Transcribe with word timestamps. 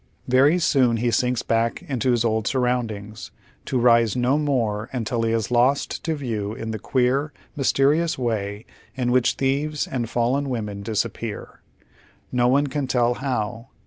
Very 0.27 0.57
soon 0.57 0.97
he 0.97 1.11
sinks 1.11 1.43
back 1.43 1.83
into 1.83 2.09
his 2.09 2.25
old 2.25 2.47
surroundings, 2.47 3.29
to 3.65 3.77
rise 3.77 4.15
no 4.15 4.39
more 4.39 4.89
until 4.91 5.21
he 5.21 5.31
is 5.31 5.51
lost 5.51 6.03
to 6.05 6.15
view 6.15 6.55
ill 6.57 6.71
the 6.71 6.79
queer, 6.79 7.31
mysterious 7.55 8.17
way 8.17 8.65
in 8.95 9.11
which 9.11 9.33
thieves 9.33 9.85
and 9.85 10.09
fallen 10.09 10.49
women 10.49 10.81
disappear. 10.81 11.61
No 12.31 12.47
one 12.47 12.65
can 12.65 12.87
tell 12.87 13.13
how. 13.13 13.67